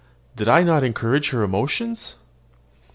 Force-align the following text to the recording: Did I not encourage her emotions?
Did 0.35 0.49
I 0.49 0.63
not 0.63 0.83
encourage 0.83 1.29
her 1.29 1.43
emotions? 1.43 2.15